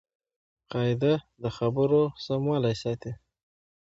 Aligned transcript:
قاعده 0.71 1.13
د 1.41 1.45
خبرو 1.57 2.03
سموالی 2.25 2.75
ساتي. 2.83 3.11